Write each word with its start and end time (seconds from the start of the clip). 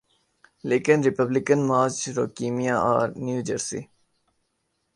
لیکن 0.69 0.97
Republican 1.05 1.59
Marge 1.69 1.97
Roukema 2.17 2.75
R 2.95 3.07
New 3.25 3.41
Jersey 3.47 3.81